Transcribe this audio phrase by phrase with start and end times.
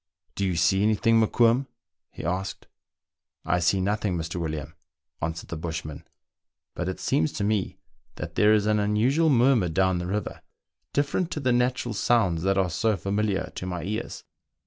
[0.33, 1.67] "Do you see any thing, Mokoum.'"
[2.11, 2.65] he asked."
[3.55, 4.41] I see nothing, Mr.
[4.41, 4.73] William,"
[5.21, 6.07] answered the bushman,"
[6.75, 7.77] but it seems to me
[8.15, 10.41] that there is an unusual murmur down the river,
[10.91, 14.23] different to the natural sounds that are so familiar to my ears."